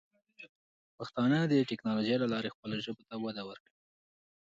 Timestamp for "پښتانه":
0.97-1.39